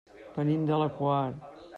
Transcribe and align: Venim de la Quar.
Venim 0.37 0.63
de 0.71 0.79
la 0.83 0.87
Quar. 1.01 1.33